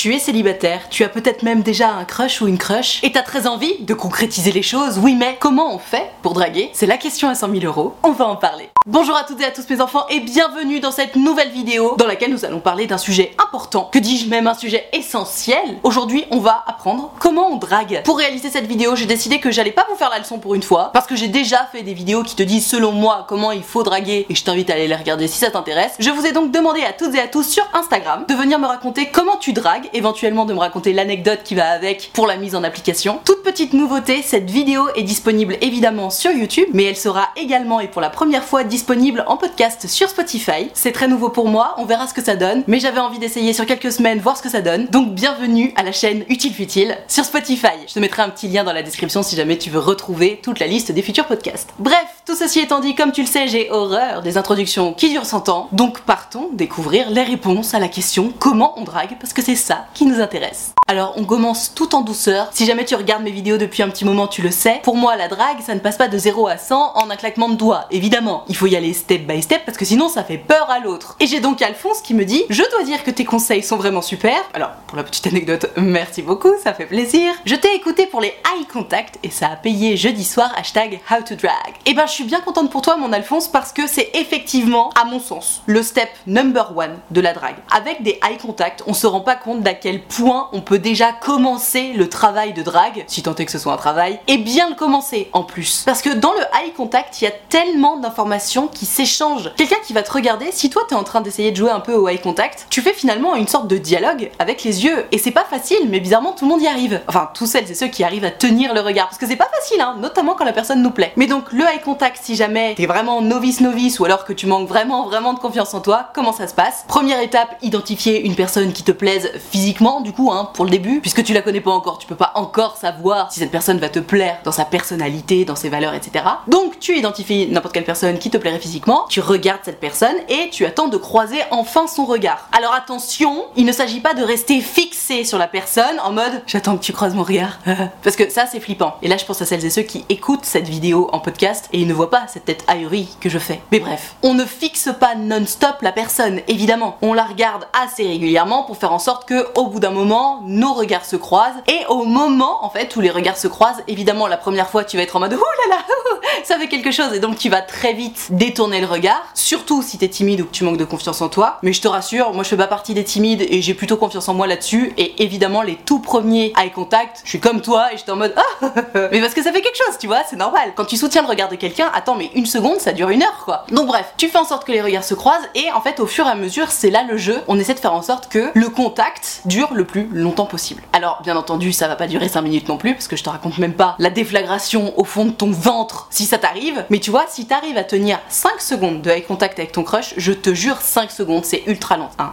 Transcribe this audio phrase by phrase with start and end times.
[0.00, 3.20] Tu es célibataire, tu as peut-être même déjà un crush ou une crush, et t'as
[3.20, 6.70] très envie de concrétiser les choses, oui mais comment on fait pour draguer?
[6.72, 8.70] C'est la question à 100 000 euros, on va en parler.
[8.86, 12.06] Bonjour à toutes et à tous mes enfants et bienvenue dans cette nouvelle vidéo dans
[12.06, 15.76] laquelle nous allons parler d'un sujet important, que dis-je même un sujet essentiel.
[15.82, 18.00] Aujourd'hui on va apprendre comment on drague.
[18.02, 20.62] Pour réaliser cette vidéo j'ai décidé que j'allais pas vous faire la leçon pour une
[20.62, 23.62] fois, parce que j'ai déjà fait des vidéos qui te disent selon moi comment il
[23.62, 25.92] faut draguer, et je t'invite à aller les regarder si ça t'intéresse.
[25.98, 28.66] Je vous ai donc demandé à toutes et à tous sur Instagram de venir me
[28.66, 32.54] raconter comment tu dragues éventuellement de me raconter l'anecdote qui va avec pour la mise
[32.54, 33.20] en application.
[33.24, 37.88] Toute petite nouveauté, cette vidéo est disponible évidemment sur YouTube, mais elle sera également et
[37.88, 40.70] pour la première fois disponible en podcast sur Spotify.
[40.74, 43.52] C'est très nouveau pour moi, on verra ce que ça donne, mais j'avais envie d'essayer
[43.52, 44.86] sur quelques semaines voir ce que ça donne.
[44.86, 47.68] Donc bienvenue à la chaîne Utile Futile sur Spotify.
[47.88, 50.58] Je te mettrai un petit lien dans la description si jamais tu veux retrouver toute
[50.58, 51.70] la liste des futurs podcasts.
[51.78, 55.26] Bref, tout ceci étant dit, comme tu le sais, j'ai horreur des introductions qui durent
[55.26, 55.68] 100 ans.
[55.72, 59.16] Donc partons découvrir les réponses à la question comment on drague?
[59.18, 60.72] parce que c'est ça qui nous intéresse.
[60.86, 62.48] Alors on commence tout en douceur.
[62.52, 64.80] Si jamais tu regardes mes vidéos depuis un petit moment, tu le sais.
[64.82, 67.48] Pour moi, la drague, ça ne passe pas de 0 à 100 en un claquement
[67.48, 67.86] de doigts.
[67.90, 70.80] Évidemment, il faut y aller step by step parce que sinon ça fait peur à
[70.80, 71.16] l'autre.
[71.20, 74.02] Et j'ai donc Alphonse qui me dit Je dois dire que tes conseils sont vraiment
[74.02, 74.36] super.
[74.54, 77.32] Alors, pour la petite anecdote, merci beaucoup, ça fait plaisir.
[77.44, 81.22] Je t'ai écouté pour les eye contact et ça a payé jeudi soir, hashtag how
[81.22, 81.74] to drag.
[81.86, 85.20] Et ben je bien contente pour toi mon Alphonse parce que c'est effectivement, à mon
[85.20, 87.56] sens, le step number one de la drague.
[87.70, 91.12] Avec des eye contact, on se rend pas compte d'à quel point on peut déjà
[91.12, 94.68] commencer le travail de drague, si tant est que ce soit un travail, et bien
[94.68, 95.82] le commencer en plus.
[95.84, 99.52] Parce que dans le eye contact, il y a tellement d'informations qui s'échangent.
[99.56, 101.94] Quelqu'un qui va te regarder, si toi t'es en train d'essayer de jouer un peu
[101.94, 105.06] au eye contact, tu fais finalement une sorte de dialogue avec les yeux.
[105.12, 107.00] Et c'est pas facile, mais bizarrement tout le monde y arrive.
[107.08, 109.06] Enfin, tous celles et ceux qui arrivent à tenir le regard.
[109.06, 111.12] Parce que c'est pas facile, hein, notamment quand la personne nous plaît.
[111.16, 114.46] Mais donc le eye contact, si jamais t'es vraiment novice novice ou alors que tu
[114.46, 116.84] manques vraiment vraiment de confiance en toi, comment ça se passe?
[116.88, 121.00] Première étape, identifier une personne qui te plaise physiquement, du coup, hein, pour le début,
[121.00, 123.88] puisque tu la connais pas encore, tu peux pas encore savoir si cette personne va
[123.88, 126.24] te plaire dans sa personnalité, dans ses valeurs, etc.
[126.48, 130.50] Donc tu identifies n'importe quelle personne qui te plairait physiquement, tu regardes cette personne et
[130.50, 132.48] tu attends de croiser enfin son regard.
[132.52, 136.76] Alors attention, il ne s'agit pas de rester fixé sur la personne en mode j'attends
[136.76, 137.58] que tu croises mon regard.
[138.02, 138.96] Parce que ça c'est flippant.
[139.02, 141.78] Et là je pense à celles et ceux qui écoutent cette vidéo en podcast et
[141.92, 143.60] ne pas cette tête ahurie que je fais.
[143.72, 146.96] Mais bref, on ne fixe pas non-stop la personne, évidemment.
[147.02, 150.72] On la regarde assez régulièrement pour faire en sorte que au bout d'un moment, nos
[150.72, 154.36] regards se croisent et au moment en fait où les regards se croisent, évidemment la
[154.36, 155.82] première fois tu vas être en mode oh là là,
[156.44, 159.98] ça fait quelque chose et donc tu vas très vite détourner le regard, surtout si
[159.98, 161.58] t'es timide ou que tu manques de confiance en toi.
[161.62, 164.28] Mais je te rassure, moi je fais pas partie des timides et j'ai plutôt confiance
[164.28, 167.96] en moi là-dessus et évidemment les tout premiers eye contact, je suis comme toi et
[167.96, 168.60] j'étais en mode ah
[169.12, 170.72] mais parce que ça fait quelque chose, tu vois, c'est normal.
[170.74, 173.42] Quand tu soutiens le regard de quelqu'un, attends mais une seconde ça dure une heure
[173.44, 173.64] quoi.
[173.70, 176.06] Donc bref, tu fais en sorte que les regards se croisent et en fait au
[176.06, 178.50] fur et à mesure c'est là le jeu, on essaie de faire en sorte que
[178.54, 180.82] le contact dure le plus longtemps possible.
[180.92, 183.30] Alors bien entendu ça va pas durer 5 minutes non plus parce que je te
[183.30, 187.10] raconte même pas la déflagration au fond de ton ventre si ça t'arrive, mais tu
[187.10, 190.54] vois si t'arrives à tenir 5 secondes de eye contact avec ton crush, je te
[190.54, 192.10] jure 5 secondes c'est ultra lent.
[192.18, 192.32] 1,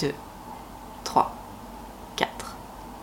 [0.00, 0.27] 2, 3, 4,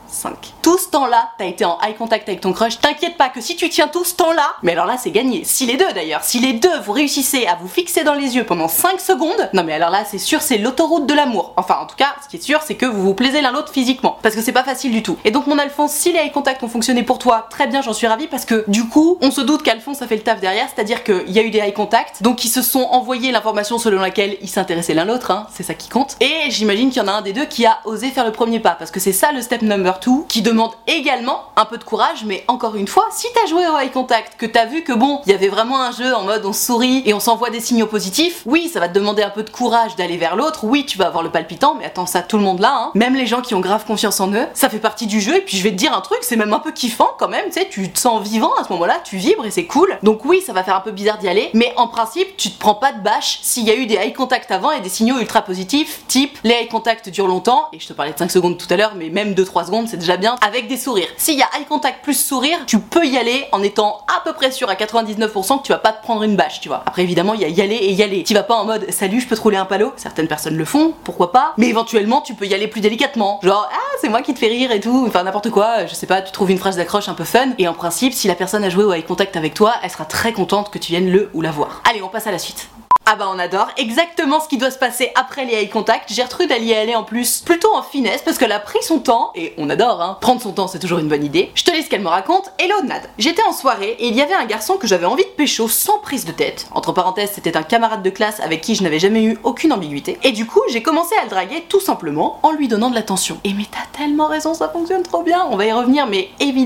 [0.07, 0.53] 5.
[0.61, 3.55] Tout ce temps-là, t'as été en eye contact avec ton crush, t'inquiète pas que si
[3.55, 5.43] tu tiens tout ce temps-là, mais alors là c'est gagné.
[5.43, 8.43] Si les deux d'ailleurs, si les deux vous réussissez à vous fixer dans les yeux
[8.43, 11.53] pendant 5 secondes, non mais alors là c'est sûr c'est l'autoroute de l'amour.
[11.57, 13.71] Enfin en tout cas, ce qui est sûr c'est que vous vous plaisez l'un l'autre
[13.71, 15.17] physiquement, parce que c'est pas facile du tout.
[15.25, 17.93] Et donc mon Alphonse, si les eye contact ont fonctionné pour toi, très bien, j'en
[17.93, 20.67] suis ravie parce que du coup, on se doute qu'Alphonse a fait le taf derrière,
[20.73, 24.01] c'est-à-dire qu'il y a eu des eye contact, donc ils se sont envoyés l'information selon
[24.01, 26.15] laquelle ils s'intéressaient l'un l'autre, hein, c'est ça qui compte.
[26.19, 28.59] Et j'imagine qu'il y en a un des deux qui a osé faire le premier
[28.59, 31.77] pas, parce que c'est ça le step number 2 qui demande demande également un peu
[31.77, 34.83] de courage, mais encore une fois, si t'as joué au eye contact, que t'as vu
[34.83, 37.49] que bon, il y avait vraiment un jeu en mode on sourit et on s'envoie
[37.49, 40.63] des signaux positifs, oui, ça va te demander un peu de courage d'aller vers l'autre,
[40.63, 42.91] oui, tu vas avoir le palpitant, mais attends, ça tout le monde là, hein.
[42.95, 45.41] Même les gens qui ont grave confiance en eux, ça fait partie du jeu, et
[45.41, 47.59] puis je vais te dire un truc, c'est même un peu kiffant quand même, tu
[47.59, 49.97] sais, tu te sens vivant à ce moment-là, tu vibres et c'est cool.
[50.03, 52.57] Donc oui, ça va faire un peu bizarre d'y aller, mais en principe, tu te
[52.57, 55.19] prends pas de bâche s'il y a eu des eye contact avant et des signaux
[55.19, 58.57] ultra positifs, type les eye contact durent longtemps, et je te parlais de 5 secondes
[58.57, 61.07] tout à l'heure, mais même 2-3 secondes, c'est déjà bien, avec des sourires.
[61.17, 64.33] S'il y a eye contact plus sourire, tu peux y aller en étant à peu
[64.33, 66.83] près sûr à 99% que tu vas pas te prendre une bâche, tu vois.
[66.85, 68.23] Après, évidemment, il y a y aller et y aller.
[68.23, 69.93] Tu vas pas en mode salut, je peux te rouler un palo.
[69.97, 71.53] Certaines personnes le font, pourquoi pas.
[71.57, 73.39] Mais éventuellement, tu peux y aller plus délicatement.
[73.43, 75.05] Genre, ah, c'est moi qui te fais rire et tout.
[75.07, 75.85] Enfin, n'importe quoi.
[75.85, 77.49] Je sais pas, tu trouves une phrase d'accroche un peu fun.
[77.57, 79.91] Et en principe, si la personne a joué ou a eu contact avec toi, elle
[79.91, 81.81] sera très contente que tu viennes le ou la voir.
[81.89, 82.69] Allez, on passe à la suite.
[83.07, 86.11] Ah bah on adore, exactement ce qui doit se passer après les eye contact.
[86.11, 89.31] Gertrude elle y est en plus plutôt en finesse parce qu'elle a pris son temps,
[89.35, 91.51] et on adore hein, prendre son temps c'est toujours une bonne idée.
[91.53, 93.03] Je te laisse qu'elle me raconte, hello Nad.
[93.19, 95.99] J'étais en soirée et il y avait un garçon que j'avais envie de pécho sans
[95.99, 96.65] prise de tête.
[96.71, 100.17] Entre parenthèses c'était un camarade de classe avec qui je n'avais jamais eu aucune ambiguïté.
[100.23, 103.39] Et du coup j'ai commencé à le draguer tout simplement en lui donnant de l'attention.
[103.43, 106.65] Et mais t'as tellement raison, ça fonctionne trop bien, on va y revenir mais évidemment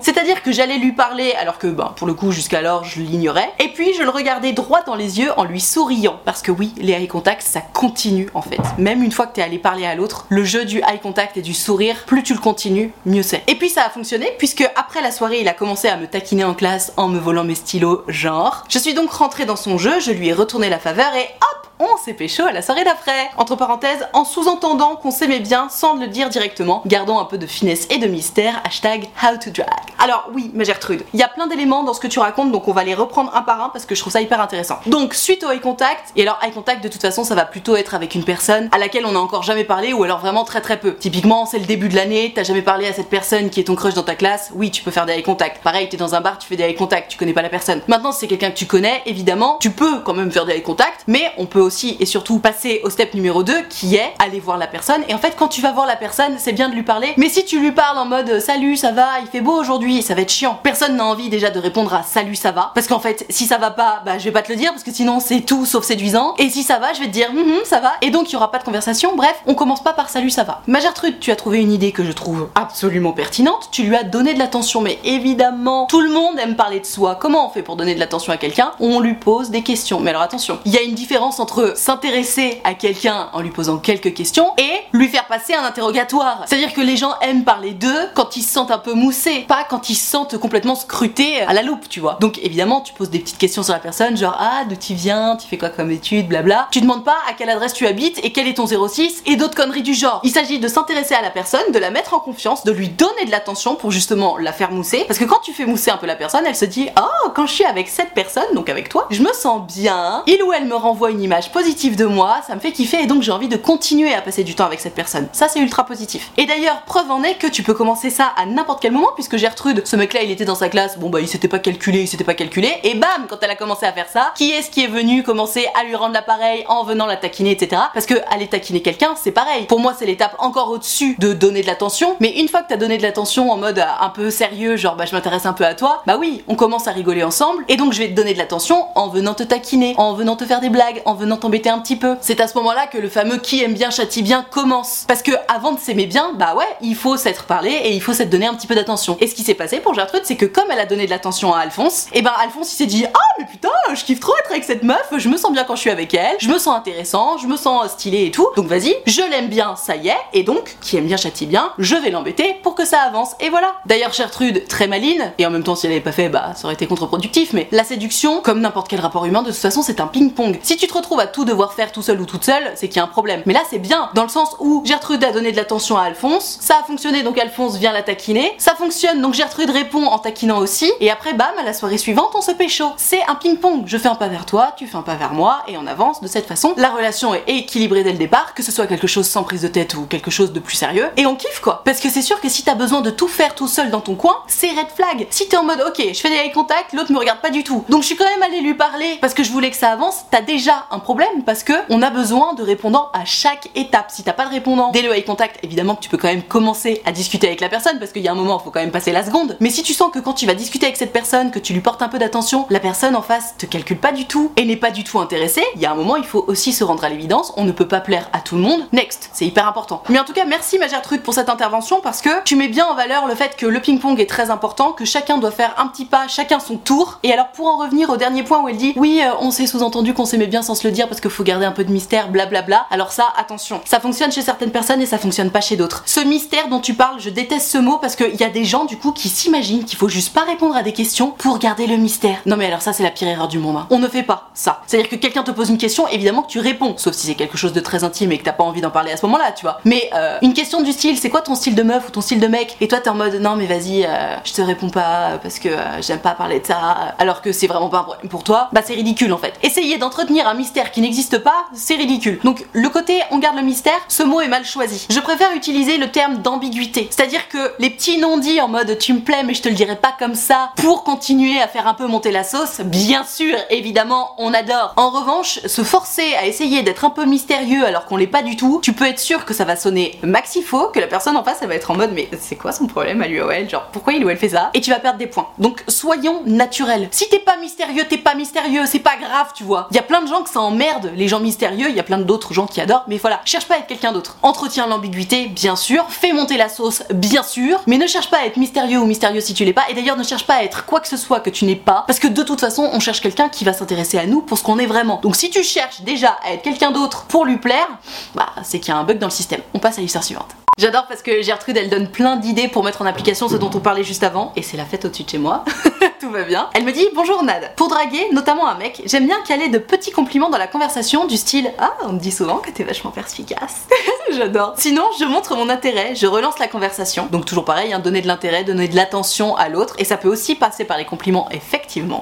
[0.00, 3.50] C'est-à-dire que j'allais lui parler alors que, ben, pour le coup, jusqu'alors, je l'ignorais.
[3.58, 6.18] Et puis, je le regardais droit dans les yeux en lui souriant.
[6.24, 8.58] Parce que oui, les eye contact, ça continue en fait.
[8.78, 11.42] Même une fois que t'es allé parler à l'autre, le jeu du eye contact et
[11.42, 13.42] du sourire, plus tu le continues, mieux c'est.
[13.46, 16.44] Et puis, ça a fonctionné puisque après la soirée, il a commencé à me taquiner
[16.44, 18.64] en classe en me volant mes stylos, genre.
[18.70, 21.67] Je suis donc rentrée dans son jeu, je lui ai retourné la faveur et hop
[21.80, 23.30] on s'est pécho à la soirée d'après.
[23.36, 27.46] Entre parenthèses, en sous-entendant qu'on s'aimait bien sans le dire directement, gardons un peu de
[27.46, 29.68] finesse et de mystère, hashtag how to drag.
[29.98, 32.68] Alors oui, ma Gertrude, il y a plein d'éléments dans ce que tu racontes, donc
[32.68, 34.78] on va les reprendre un par un parce que je trouve ça hyper intéressant.
[34.86, 37.76] Donc suite au eye contact, et alors eye contact de toute façon ça va plutôt
[37.76, 40.60] être avec une personne à laquelle on a encore jamais parlé ou alors vraiment très
[40.60, 40.96] très peu.
[40.96, 43.74] Typiquement c'est le début de l'année, t'as jamais parlé à cette personne qui est ton
[43.74, 45.62] crush dans ta classe, oui tu peux faire des eye contact.
[45.62, 47.82] Pareil, t'es dans un bar, tu fais des eye contact, tu connais pas la personne.
[47.88, 50.62] Maintenant si c'est quelqu'un que tu connais, évidemment, tu peux quand même faire des eye
[50.62, 51.67] contact, mais on peut
[52.00, 55.02] et surtout passer au step numéro 2 qui est aller voir la personne.
[55.08, 57.12] Et en fait, quand tu vas voir la personne, c'est bien de lui parler.
[57.16, 60.14] Mais si tu lui parles en mode salut, ça va, il fait beau aujourd'hui, ça
[60.14, 60.58] va être chiant.
[60.62, 62.72] Personne n'a envie déjà de répondre à salut, ça va.
[62.74, 64.82] Parce qu'en fait, si ça va pas, bah je vais pas te le dire parce
[64.82, 66.34] que sinon c'est tout sauf séduisant.
[66.38, 67.92] Et si ça va, je vais te dire hum, hum, ça va.
[68.02, 69.14] Et donc il y aura pas de conversation.
[69.16, 70.62] Bref, on commence pas par salut, ça va.
[70.66, 73.68] Ma Gertrude, tu as trouvé une idée que je trouve absolument pertinente.
[73.70, 77.16] Tu lui as donné de l'attention, mais évidemment, tout le monde aime parler de soi.
[77.16, 78.72] Comment on fait pour donner de l'attention à quelqu'un?
[78.80, 80.00] On lui pose des questions.
[80.00, 83.78] Mais alors attention, il y a une différence entre s'intéresser à quelqu'un en lui posant
[83.78, 86.44] quelques questions et lui faire passer un interrogatoire.
[86.46, 89.64] C'est-à-dire que les gens aiment parler d'eux quand ils se sentent un peu moussés, pas
[89.68, 92.18] quand ils se sentent complètement scrutés à la loupe, tu vois.
[92.20, 95.36] Donc évidemment, tu poses des petites questions sur la personne, genre ah, d'où tu viens,
[95.36, 96.68] tu fais quoi comme études, blabla.
[96.70, 99.56] Tu demandes pas à quelle adresse tu habites et quel est ton 06 et d'autres
[99.56, 100.20] conneries du genre.
[100.24, 103.24] Il s'agit de s'intéresser à la personne, de la mettre en confiance, de lui donner
[103.24, 105.04] de l'attention pour justement la faire mousser.
[105.06, 107.46] Parce que quand tu fais mousser un peu la personne, elle se dit oh, quand
[107.46, 110.22] je suis avec cette personne, donc avec toi, je me sens bien.
[110.26, 113.06] Il ou elle me renvoie une image positive de moi, ça me fait kiffer et
[113.06, 115.28] donc j'ai envie de continuer à passer du temps avec cette personne.
[115.32, 116.30] Ça c'est ultra positif.
[116.36, 119.36] Et d'ailleurs, preuve en est que tu peux commencer ça à n'importe quel moment puisque
[119.36, 122.02] Gertrude, ce mec là il était dans sa classe, bon bah il s'était pas calculé,
[122.02, 124.70] il s'était pas calculé, et bam, quand elle a commencé à faire ça, qui est-ce
[124.70, 127.82] qui est venu commencer à lui rendre l'appareil en venant la taquiner, etc.
[127.94, 129.66] Parce que aller taquiner quelqu'un, c'est pareil.
[129.66, 132.76] Pour moi, c'est l'étape encore au-dessus de donner de l'attention, mais une fois que t'as
[132.76, 135.64] donné de l'attention en mode euh, un peu sérieux, genre bah je m'intéresse un peu
[135.64, 138.32] à toi, bah oui, on commence à rigoler ensemble, et donc je vais te donner
[138.32, 141.70] de l'attention en venant te taquiner, en venant te faire des blagues, en venant t'embêter
[141.70, 142.16] un petit peu.
[142.20, 145.04] C'est à ce moment-là que le fameux qui aime bien châtie bien commence.
[145.08, 148.12] Parce que avant de s'aimer bien, bah ouais, il faut s'être parlé et il faut
[148.12, 149.16] s'être donné un petit peu d'attention.
[149.20, 151.54] Et ce qui s'est passé pour Gertrude, c'est que comme elle a donné de l'attention
[151.54, 154.50] à Alphonse, et ben Alphonse il s'est dit ah mais putain, je kiffe trop être
[154.50, 156.76] avec cette meuf, je me sens bien quand je suis avec elle, je me sens
[156.76, 158.48] intéressant, je me sens stylé et tout.
[158.56, 160.16] Donc vas-y, je l'aime bien, ça y est.
[160.32, 163.30] Et donc qui aime bien châtie bien, je vais l'embêter pour que ça avance.
[163.40, 163.74] Et voilà.
[163.86, 166.64] D'ailleurs Gertrude très maline et en même temps si elle avait pas fait, bah ça
[166.64, 167.52] aurait été contre-productif.
[167.52, 170.58] Mais la séduction, comme n'importe quel rapport humain, de toute façon c'est un ping-pong.
[170.62, 172.96] Si tu te retrouves à tout devoir faire tout seul ou toute seule, c'est qu'il
[172.96, 173.42] y a un problème.
[173.46, 176.58] Mais là c'est bien dans le sens où Gertrude a donné de l'attention à Alphonse,
[176.60, 180.58] ça a fonctionné donc Alphonse vient la taquiner, ça fonctionne donc Gertrude répond en taquinant
[180.58, 182.84] aussi, et après bam à la soirée suivante on se pécho.
[182.96, 183.84] C'est un ping-pong.
[183.86, 186.20] Je fais un pas vers toi, tu fais un pas vers moi et on avance
[186.20, 186.74] de cette façon.
[186.76, 189.68] La relation est équilibrée dès le départ, que ce soit quelque chose sans prise de
[189.68, 191.82] tête ou quelque chose de plus sérieux, et on kiffe quoi.
[191.84, 194.14] Parce que c'est sûr que si t'as besoin de tout faire tout seul dans ton
[194.14, 195.26] coin, c'est red flag.
[195.30, 196.52] Si t'es en mode ok, je fais des eye
[196.92, 197.84] l'autre me regarde pas du tout.
[197.88, 200.24] Donc je suis quand même allée lui parler parce que je voulais que ça avance,
[200.30, 201.07] t'as déjà un problème
[201.46, 204.10] parce que on a besoin de répondants à chaque étape.
[204.10, 206.42] Si t'as pas de répondant dès le eye contact, évidemment que tu peux quand même
[206.42, 208.90] commencer à discuter avec la personne parce qu'il y a un moment, faut quand même
[208.90, 209.56] passer la seconde.
[209.60, 211.80] Mais si tu sens que quand tu vas discuter avec cette personne, que tu lui
[211.80, 214.76] portes un peu d'attention, la personne en face te calcule pas du tout et n'est
[214.76, 217.08] pas du tout intéressée, il y a un moment, il faut aussi se rendre à
[217.08, 218.86] l'évidence, on ne peut pas plaire à tout le monde.
[218.92, 220.02] Next, c'est hyper important.
[220.10, 222.86] Mais en tout cas, merci ma Gertrude pour cette intervention parce que tu mets bien
[222.86, 225.86] en valeur le fait que le ping-pong est très important, que chacun doit faire un
[225.86, 227.18] petit pas, chacun son tour.
[227.22, 229.66] Et alors pour en revenir au dernier point où elle dit oui, euh, on s'est
[229.66, 231.92] sous-entendu qu'on s'aimait bien sans se le dire parce qu'il faut garder un peu de
[231.92, 232.86] mystère, blablabla.
[232.90, 236.02] Alors ça, attention, ça fonctionne chez certaines personnes et ça fonctionne pas chez d'autres.
[236.06, 238.84] Ce mystère dont tu parles, je déteste ce mot parce qu'il y a des gens
[238.84, 241.96] du coup qui s'imaginent qu'il faut juste pas répondre à des questions pour garder le
[241.96, 242.38] mystère.
[242.46, 243.76] Non mais alors ça c'est la pire erreur du monde.
[243.76, 243.86] hein.
[243.90, 244.82] On ne fait pas ça.
[244.86, 247.56] C'est-à-dire que quelqu'un te pose une question, évidemment que tu réponds, sauf si c'est quelque
[247.56, 249.62] chose de très intime et que t'as pas envie d'en parler à ce moment-là, tu
[249.62, 249.80] vois.
[249.84, 252.40] Mais euh, une question du style, c'est quoi ton style de meuf ou ton style
[252.40, 252.76] de mec?
[252.80, 255.68] Et toi t'es en mode non mais vas-y, euh, je te réponds pas parce que
[255.68, 258.68] euh, j'aime pas parler de ça, alors que c'est vraiment pas un problème pour toi,
[258.72, 259.54] bah c'est ridicule en fait.
[259.62, 262.40] Essayer d'entretenir un mystère qui n'existe pas, c'est ridicule.
[262.44, 265.06] Donc le côté on garde le mystère, ce mot est mal choisi.
[265.10, 267.08] Je préfère utiliser le terme d'ambiguïté.
[267.10, 269.96] C'est-à-dire que les petits non-dits en mode tu me plais mais je te le dirai
[269.96, 274.34] pas comme ça pour continuer à faire un peu monter la sauce, bien sûr, évidemment,
[274.38, 274.94] on adore.
[274.96, 278.56] En revanche, se forcer à essayer d'être un peu mystérieux alors qu'on l'est pas du
[278.56, 281.58] tout, tu peux être sûr que ça va sonner maxi que la personne en face
[281.62, 283.86] elle va être en mode mais c'est quoi son problème à lui ou elle, genre
[283.92, 284.70] pourquoi il ou elle fait ça?
[284.74, 285.48] Et tu vas perdre des points.
[285.58, 287.08] Donc soyons naturels.
[287.10, 289.88] Si t'es pas mystérieux, t'es pas mystérieux, c'est pas grave, tu vois.
[289.90, 292.04] Il y a plein de gens que ça emmerde, les gens mystérieux, il y a
[292.04, 294.36] plein d'autres gens qui adorent, mais voilà, cherche pas à être quelqu'un d'autre.
[294.42, 298.46] Entretiens l'ambiguïté, bien sûr, fais monter la sauce, bien sûr, mais ne cherche pas à
[298.46, 300.86] être mystérieux ou mystérieux si tu l'es pas, et d'ailleurs ne cherche pas à être
[300.86, 303.20] quoi que ce soit que tu n'es pas, parce que de toute façon, on cherche
[303.20, 305.18] quelqu'un qui va s'intéresser à nous pour ce qu'on est vraiment.
[305.20, 307.88] Donc si tu cherches déjà à être quelqu'un d'autre pour lui plaire,
[308.36, 309.60] bah c'est qu'il y a un bug dans le système.
[309.74, 310.54] On passe à l'histoire suivante.
[310.78, 313.80] J'adore parce que Gertrude elle donne plein d'idées pour mettre en application ce dont on
[313.80, 315.64] parlait juste avant, et c'est la fête au-dessus de chez moi.
[316.20, 316.70] Tout va bien.
[316.72, 317.74] Elle me dit bonjour Nad.
[317.74, 321.36] Pour draguer, notamment un mec, j'aime bien caler de petits compliments dans la conversation du
[321.36, 323.88] style Ah, on me dit souvent que t'es vachement perspicace.
[324.30, 324.74] J'adore.
[324.78, 327.26] Sinon, je montre mon intérêt, je relance la conversation.
[327.26, 330.28] Donc toujours pareil, hein, donner de l'intérêt, donner de l'attention à l'autre, et ça peut
[330.28, 331.48] aussi passer par les compliments,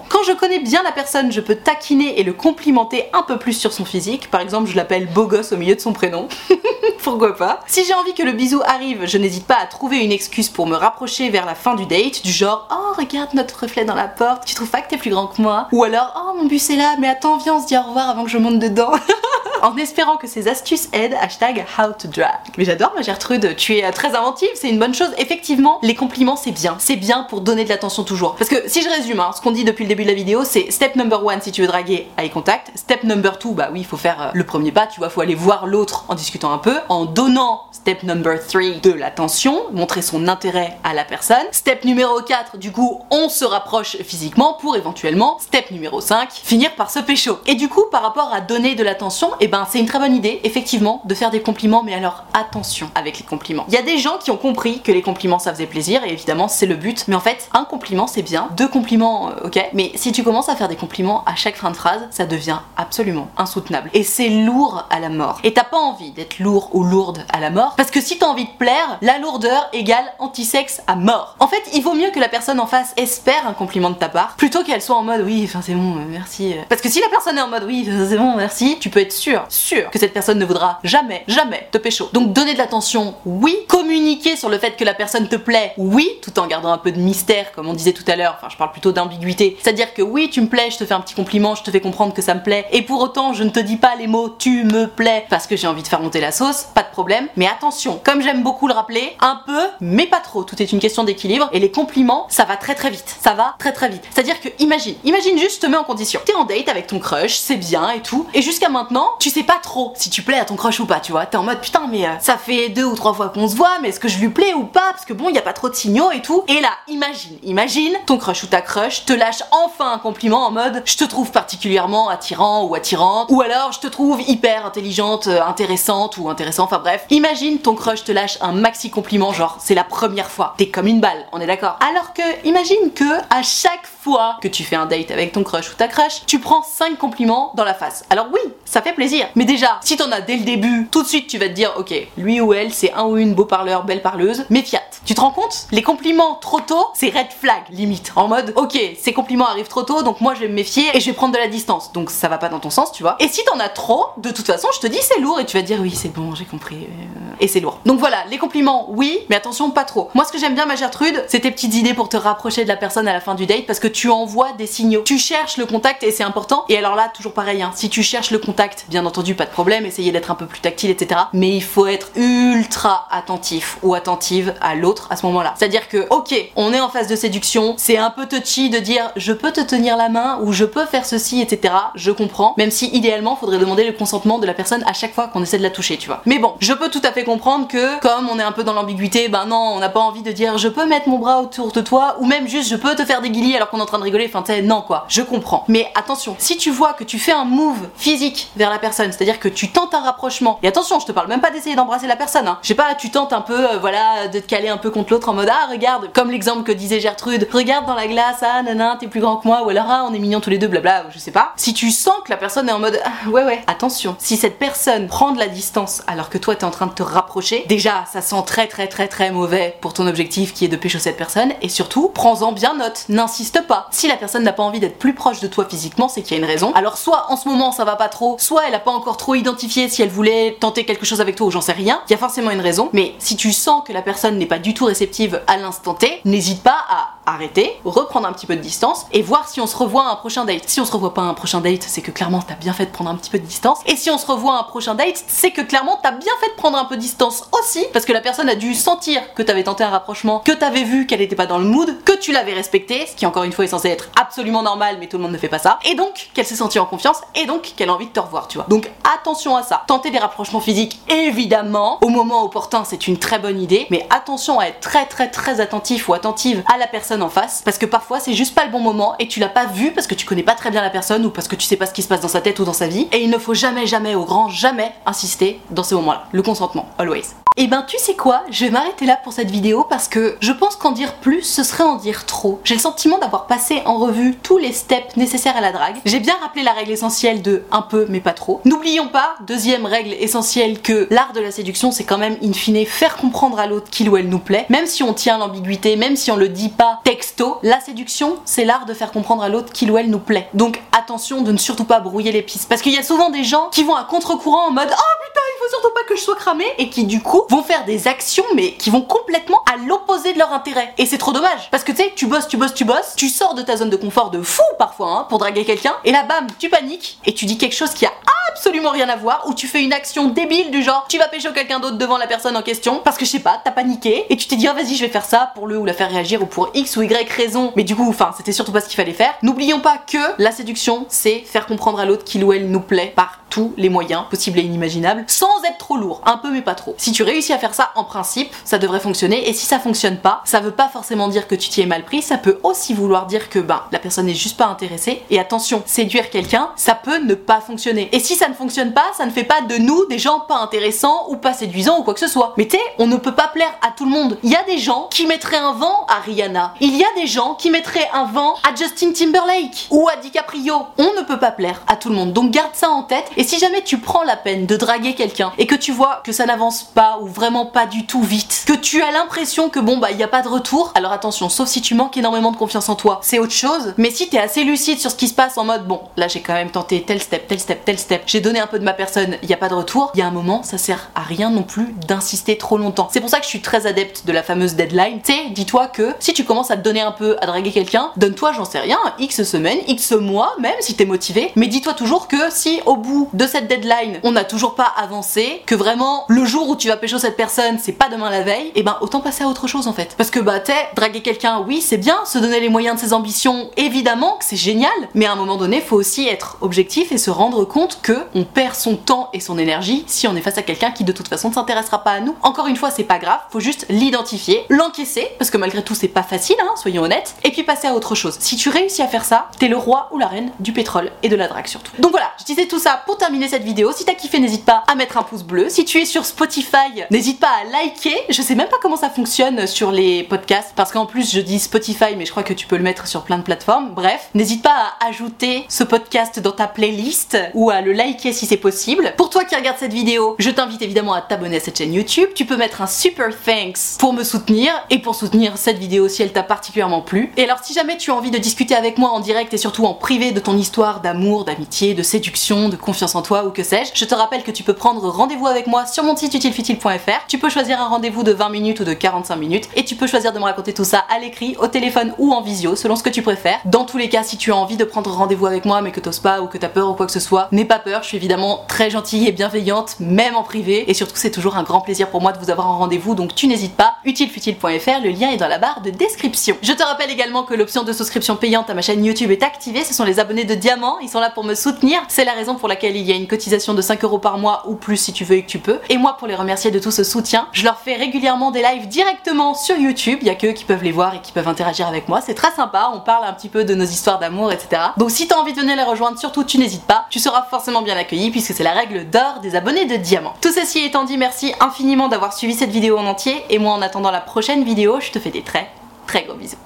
[0.09, 3.53] Quand je connais bien la personne, je peux taquiner et le complimenter un peu plus
[3.53, 4.31] sur son physique.
[4.31, 6.29] Par exemple, je l'appelle beau gosse au milieu de son prénom.
[7.03, 7.61] Pourquoi pas?
[7.67, 10.67] Si j'ai envie que le bisou arrive, je n'hésite pas à trouver une excuse pour
[10.67, 14.09] me rapprocher vers la fin du date, du genre Oh, regarde notre reflet dans la
[14.09, 15.69] porte, tu trouves pas que t'es plus grand que moi?
[15.73, 18.09] Ou alors Oh, mon bus est là, mais attends, viens, on se dit au revoir
[18.09, 18.93] avant que je monte dedans.
[19.63, 22.39] en espérant que ces astuces aident, hashtag how to drag.
[22.59, 25.11] Mais j'adore ma Gertrude, tu es euh, très inventive, c'est une bonne chose.
[25.19, 26.77] Effectivement, les compliments c'est bien.
[26.79, 28.37] C'est bien pour donner de l'attention toujours.
[28.37, 30.45] Parce que si je résume, hein, ce qu'on dit depuis le début de la vidéo,
[30.45, 32.73] c'est step number one si tu veux draguer, eye contact.
[32.75, 35.21] Step number two, bah oui, il faut faire euh, le premier pas, tu vois, faut
[35.21, 36.77] aller voir l'autre en discutant un peu.
[36.89, 41.47] En donnant, step number three, de l'attention, montrer son intérêt à la personne.
[41.53, 46.75] Step numéro 4, du coup, on se rapproche physiquement pour éventuellement, step numéro 5, finir
[46.75, 47.39] par se pécho.
[47.47, 50.41] Et du coup, par rapport à donner de l'attention, ben c'est une très bonne idée,
[50.45, 53.65] effectivement, de faire des compliments, mais alors attention avec les compliments.
[53.69, 56.13] Il y a des gens qui ont compris que les compliments ça faisait plaisir, et
[56.13, 59.71] évidemment c'est le but, mais en fait, un compliment c'est bien, deux compliments, euh, ok,
[59.73, 62.59] mais si tu commences à faire des compliments à chaque fin de phrase, ça devient
[62.77, 63.91] absolument insoutenable.
[63.95, 65.41] Et c'est lourd à la mort.
[65.45, 68.27] Et t'as pas envie d'être lourd ou lourde à la mort, parce que si t'as
[68.27, 71.37] envie de plaire, la lourdeur égale antisexe à mort.
[71.41, 74.09] En fait, il vaut mieux que la personne en face espère un compliment de ta
[74.09, 76.55] part, plutôt qu'elle soit en mode oui, enfin c'est bon, euh, merci.
[76.69, 79.13] Parce que si la personne est en mode oui, c'est bon, merci, tu peux être
[79.13, 82.09] sûr sûr, que cette personne ne voudra jamais, jamais te pécho.
[82.13, 83.57] Donc donner de l'attention, oui.
[83.69, 86.93] Communiquer sur le fait que la personne te plaît, oui, tout en gardant un peu
[86.93, 88.37] de mystère, comme on disait tout à l'heure.
[88.39, 89.57] Enfin, je parle plutôt d'ambiguïté.
[89.61, 91.81] C'est-à-dire que oui, tu me plais, je te fais un petit compliment, je te fais
[91.81, 92.67] comprendre que ça me plaît.
[92.73, 95.57] Et pour autant, je ne te dis pas les mots tu me plais parce que
[95.57, 97.29] j'ai envie de faire monter la sauce, pas de problème.
[97.37, 100.45] Mais attention, comme j'aime beaucoup le rappeler, un peu, mais pas trop.
[100.45, 101.49] Tout est une question d'équilibre.
[101.53, 103.17] Et les compliments, ça va très très vite.
[103.21, 104.03] Ça va très très vite.
[104.11, 106.21] C'est-à-dire que imagine, imagine juste, je te mets en condition.
[106.25, 108.27] T'es en date avec ton crush, c'est bien et tout.
[108.35, 111.01] Et jusqu'à maintenant, tu sais pas trop si tu plais à ton crush ou pas,
[111.01, 111.27] tu vois.
[111.27, 113.79] T'es en mode putain, mais euh, ça fait deux ou trois fois qu'on se voit,
[113.81, 114.93] mais est-ce que je lui plais ou pas?
[114.93, 116.45] Parce que bon, y a pas trop de signaux et tout.
[116.49, 120.51] Et là, imagine, imagine, ton crush ou ta crush te lâche enfin un compliment en
[120.51, 125.27] mode je te trouve particulièrement attirant ou attirante, ou alors je te trouve hyper intelligente,
[125.27, 127.05] euh, intéressante ou intéressant, enfin bref.
[127.11, 130.55] Imagine ton crush te lâche un maxi compliment, genre c'est la première fois.
[130.57, 131.79] T'es comme une balle, on est d'accord?
[131.87, 135.71] Alors que, imagine que à chaque fois que tu fais un date avec ton crush
[135.71, 138.05] ou ta crush, tu prends 5 compliments dans la face.
[138.11, 139.16] Alors oui, ça fait plaisir.
[139.35, 141.73] Mais déjà, si t'en as dès le début, tout de suite tu vas te dire,
[141.77, 144.83] ok, lui ou elle, c'est un ou une beau parleur, belle parleuse, mais fiat.
[145.05, 145.67] Tu te rends compte?
[145.73, 148.13] Les compliments trop tôt, c'est red flag, limite.
[148.17, 151.01] En mode, ok, ces compliments arrivent trop tôt, donc moi je vais me méfier et
[151.01, 151.93] je vais prendre de la distance.
[151.93, 153.17] Donc ça va pas dans ton sens, tu vois.
[153.21, 155.57] Et si t'en as trop, de toute façon, je te dis c'est lourd et tu
[155.57, 156.77] vas dire, oui, c'est bon, j'ai compris.
[156.77, 157.79] euh, Et c'est lourd.
[157.87, 160.11] Donc voilà, les compliments, oui, mais attention, pas trop.
[160.15, 162.69] Moi, ce que j'aime bien, ma Gertrude, c'est tes petites idées pour te rapprocher de
[162.69, 165.03] la personne à la fin du date parce que tu envoies des signaux.
[165.05, 166.65] Tu cherches le contact et c'est important.
[166.69, 169.51] Et alors là, toujours pareil, hein, si tu cherches le contact, bien entendu, pas de
[169.51, 171.21] problème, essayez d'être un peu plus tactile, etc.
[171.33, 175.55] Mais il faut être ultra attentif ou attentive à l'autre à ce moment-là.
[175.57, 179.11] C'est-à-dire que, ok, on est en phase de séduction, c'est un peu touchy de dire
[179.17, 181.75] je peux te tenir la main ou je peux faire ceci, etc.
[181.95, 185.29] Je comprends, même si idéalement, faudrait demander le consentement de la personne à chaque fois
[185.29, 186.23] qu'on essaie de la toucher, tu vois.
[186.27, 188.73] Mais bon, je peux tout à fait comprendre que, comme on est un peu dans
[188.73, 191.73] l'ambiguïté, ben non, on n'a pas envie de dire je peux mettre mon bras autour
[191.73, 193.87] de toi ou même juste je peux te faire des guillis alors qu'on est en
[193.87, 195.65] train de rigoler, enfin t'sais, non quoi, je comprends.
[195.69, 199.39] Mais attention, si tu vois que tu fais un move physique vers la personne, c'est-à-dire
[199.39, 202.17] que tu tentes un rapprochement, et attention, je te parle même pas d'essayer d'embrasser la
[202.17, 202.59] personne, hein.
[202.63, 205.13] Je sais pas, tu tentes un peu, euh, voilà, de te caler un peu contre
[205.13, 208.63] l'autre en mode ah regarde, comme l'exemple que disait Gertrude, regarde dans la glace, ah
[208.63, 210.69] nanan, t'es plus grand que moi, ou alors ah on est mignons tous les deux,
[210.69, 211.53] blabla, ou je sais pas.
[211.57, 214.59] Si tu sens que la personne est en mode ah, ouais ouais, attention, si cette
[214.59, 218.05] personne prend de la distance alors que toi t'es en train de te rapprocher, déjà
[218.13, 221.17] ça sent très très très très mauvais pour ton objectif qui est de pécho cette
[221.17, 223.89] personne, et surtout, prends-en bien note, n'insiste pas.
[223.91, 226.41] Si la personne n'a pas envie d'être plus proche de toi physiquement, c'est qu'il y
[226.41, 226.73] a une raison.
[226.75, 229.35] Alors soit en ce moment ça va pas trop, soit elle a pas encore trop
[229.35, 232.15] identifié si elle voulait tenter quelque chose avec toi ou j'en sais rien, il y
[232.15, 234.85] a forcément une raison, mais si tu sens que la personne n'est pas du tout
[234.85, 239.21] réceptive à l'instant T, n'hésite pas à arrêter, reprendre un petit peu de distance et
[239.21, 240.63] voir si on se revoit à un prochain date.
[240.67, 242.87] Si on se revoit pas à un prochain date, c'est que clairement t'as bien fait
[242.87, 243.81] de prendre un petit peu de distance.
[243.87, 246.51] Et si on se revoit à un prochain date, c'est que clairement t'as bien fait
[246.51, 249.43] de prendre un peu de distance aussi parce que la personne a dû sentir que
[249.43, 252.33] t'avais tenté un rapprochement, que t'avais vu qu'elle était pas dans le mood, que tu
[252.33, 255.25] l'avais respecté, ce qui encore une fois est censé être absolument normal, mais tout le
[255.25, 255.79] monde ne fait pas ça.
[255.85, 258.47] Et donc qu'elle s'est sentie en confiance et donc qu'elle a envie de te revoir,
[258.47, 258.67] tu vois.
[258.69, 259.83] Donc attention à ça.
[259.87, 264.61] Tenter des rapprochements physiques, évidemment, au moment opportun, c'est une très bonne idée, mais attention
[264.61, 267.87] à être très très très attentif ou attentive à la personne en face parce que
[267.87, 270.27] parfois c'est juste pas le bon moment et tu l'as pas vu parce que tu
[270.27, 272.09] connais pas très bien la personne ou parce que tu sais pas ce qui se
[272.09, 274.25] passe dans sa tête ou dans sa vie et il ne faut jamais jamais au
[274.25, 276.25] grand jamais insister dans ces moments-là.
[276.33, 277.35] Le consentement, always.
[277.59, 280.53] Et ben tu sais quoi, je vais m'arrêter là pour cette vidéo parce que je
[280.53, 282.61] pense qu'en dire plus ce serait en dire trop.
[282.65, 285.97] J'ai le sentiment d'avoir passé en revue tous les steps nécessaires à la drague.
[286.05, 288.61] J'ai bien rappelé la règle essentielle de un peu mais pas trop.
[288.67, 292.85] N'oublions pas, deuxième règle essentielle, que l'art de la séduction c'est quand même in fine
[292.85, 294.67] faire comprendre à l'autre qu'il ou elle nous plaît.
[294.69, 298.65] Même si on tient l'ambiguïté, même si on le dit pas texto, la séduction c'est
[298.65, 300.49] l'art de faire comprendre à l'autre qu'il ou elle nous plaît.
[300.55, 302.69] Donc attention de ne surtout pas brouiller les pistes.
[302.69, 305.41] Parce qu'il y a souvent des gens qui vont à contre-courant en mode Oh putain
[305.71, 308.73] surtout pas que je sois cramé et qui du coup vont faire des actions mais
[308.73, 310.93] qui vont complètement à l'opposé de leur intérêt.
[310.99, 313.29] Et c'est trop dommage parce que tu sais, tu bosses, tu bosses, tu bosses, tu
[313.29, 316.23] sors de ta zone de confort de fou parfois hein, pour draguer quelqu'un et là
[316.25, 318.13] bam, tu paniques et tu dis quelque chose qui a
[318.53, 321.53] absolument rien à voir ou tu fais une action débile du genre tu vas pécho
[321.53, 324.37] quelqu'un d'autre devant la personne en question parce que je sais pas, t'as paniqué et
[324.37, 326.43] tu t'es dit oh, vas-y je vais faire ça pour le ou la faire réagir
[326.43, 328.97] ou pour X ou Y raison mais du coup enfin c'était surtout pas ce qu'il
[328.97, 329.35] fallait faire.
[329.43, 333.13] N'oublions pas que la séduction c'est faire comprendre à l'autre qu'il ou elle nous plaît
[333.15, 336.75] par tous les moyens possibles et inimaginables sans être trop lourd, un peu mais pas
[336.75, 336.95] trop.
[336.99, 340.19] Si tu réussis à faire ça en principe, ça devrait fonctionner et si ça fonctionne
[340.19, 342.95] pas, ça veut pas forcément dire que tu t'y es mal pris, ça peut aussi
[342.95, 346.95] vouloir dire que ben la personne n'est juste pas intéressée et attention, séduire quelqu'un, ça
[346.95, 348.09] peut ne pas fonctionner.
[348.13, 350.59] Et si ça ne fonctionne pas, ça ne fait pas de nous des gens pas
[350.59, 352.55] intéressants ou pas séduisants ou quoi que ce soit.
[352.57, 354.39] Mais tu sais, on ne peut pas plaire à tout le monde.
[354.43, 356.75] Il y a des gens qui mettraient un vent à Rihanna.
[356.81, 360.75] Il y a des gens qui mettraient un vent à Justin Timberlake ou à DiCaprio.
[360.99, 362.33] On ne peut pas plaire à tout le monde.
[362.33, 365.46] Donc garde ça en tête et si jamais tu prends la peine de draguer quelqu'un
[365.59, 368.73] et que tu vois que ça n'avance pas ou vraiment pas du tout vite, que
[368.73, 371.69] tu as l'impression que bon bah il y a pas de retour, alors attention, sauf
[371.69, 373.95] si tu manques énormément de confiance en toi, c'est autre chose.
[373.97, 376.41] Mais si t'es assez lucide sur ce qui se passe en mode bon, là j'ai
[376.41, 378.93] quand même tenté tel step, tel step, tel step, j'ai donné un peu de ma
[378.93, 381.23] personne, il y a pas de retour, il y a un moment, ça sert à
[381.23, 383.09] rien non plus d'insister trop longtemps.
[383.13, 385.21] C'est pour ça que je suis très adepte de la fameuse deadline.
[385.23, 388.53] Tu dis-toi que si tu commences à te donner un peu à draguer quelqu'un, donne-toi,
[388.53, 392.51] j'en sais rien, X semaines, X mois même si t'es motivé, mais dis-toi toujours que
[392.51, 395.36] si au bout de cette deadline, on n'a toujours pas avancé,
[395.67, 398.73] que vraiment le jour où tu vas pécho cette personne, c'est pas demain la veille,
[398.75, 400.15] et ben autant passer à autre chose en fait.
[400.17, 403.13] Parce que bah t'es draguer quelqu'un, oui, c'est bien, se donner les moyens de ses
[403.13, 407.19] ambitions, évidemment que c'est génial, mais à un moment donné, faut aussi être objectif et
[407.19, 410.59] se rendre compte que on perd son temps et son énergie si on est face
[410.59, 412.35] à quelqu'un qui de toute façon ne s'intéressera pas à nous.
[412.43, 416.09] Encore une fois, c'est pas grave, faut juste l'identifier, l'encaisser, parce que malgré tout c'est
[416.09, 418.37] pas facile, hein, soyons honnêtes, et puis passer à autre chose.
[418.41, 421.29] Si tu réussis à faire ça, t'es le roi ou la reine du pétrole et
[421.29, 421.93] de la drague surtout.
[421.99, 423.93] Donc voilà, je disais tout ça pour terminer cette vidéo.
[423.93, 425.69] Si t'as kiffé, n'hésite pas à mettre un pouce bleu.
[425.69, 428.17] Si tu es sur Spotify, n'hésite pas à liker.
[428.29, 431.59] Je sais même pas comment ça fonctionne sur les podcasts, parce qu'en plus je dis
[431.59, 433.91] Spotify, mais je crois que tu peux le mettre sur plein de plateformes.
[433.95, 438.47] Bref, n'hésite pas à ajouter ce podcast dans ta playlist ou à le liker si
[438.47, 439.15] c'est possible.
[439.17, 442.29] Pour toi qui regarde cette vidéo, je t'invite évidemment à t'abonner à cette chaîne YouTube.
[442.35, 446.23] Tu peux mettre un super thanks pour me soutenir et pour soutenir cette vidéo si
[446.23, 447.33] elle t'a particulièrement plu.
[447.37, 449.85] Et alors si jamais tu as envie de discuter avec moi en direct et surtout
[449.87, 453.63] en privé de ton histoire d'amour, d'amitié, de séduction, de confiance en toi ou que
[453.63, 457.27] sais-je, je te rappelle que tu peux prendre rendez-vous avec moi sur mon site utilefutile.fr.
[457.27, 460.07] Tu peux choisir un rendez-vous de 20 minutes ou de 45 minutes et tu peux
[460.07, 463.03] choisir de me raconter tout ça à l'écrit, au téléphone ou en visio selon ce
[463.03, 463.59] que tu préfères.
[463.65, 466.01] Dans tous les cas, si tu as envie de prendre rendez-vous avec moi mais que
[466.01, 468.09] t'oses pas ou que t'as peur ou quoi que ce soit, n'aie pas peur, je
[468.09, 471.81] suis évidemment très gentille et bienveillante, même en privé et surtout c'est toujours un grand
[471.81, 475.31] plaisir pour moi de vous avoir en rendez-vous donc tu n'hésites pas, utilefutile.fr, le lien
[475.31, 476.59] est dans la barre de description.
[476.61, 479.83] Je te rappelle également que l'option de souscription payante à ma chaîne YouTube est activée,
[479.83, 482.57] ce sont les abonnés de Diamant, ils sont là pour me soutenir, c'est la raison
[482.57, 485.13] pour laquelle il y a une cotisation de 5 euros par mois ou plus si
[485.13, 485.79] tu veux et que tu peux.
[485.89, 488.89] Et moi pour les remercier de tout ce soutien, je leur fais régulièrement des lives
[488.89, 491.87] directement sur YouTube, il y a que qui peuvent les voir et qui peuvent interagir
[491.87, 494.83] avec moi, c'est très sympa, on parle un petit peu de nos histoires d'amour, etc.
[494.97, 497.83] Donc si t'as envie de venir les rejoindre, surtout tu n'hésites pas, tu seras forcément
[497.83, 500.35] bien accueilli puisque c'est la règle d'or des abonnés de Diamant.
[500.41, 503.83] Tout ceci étant dit, merci infiniment d'avoir suivi cette vidéo en entier et moi en
[503.83, 505.71] attendant la prochaine vidéo, je te fais des très
[506.07, 506.66] très gros bisous.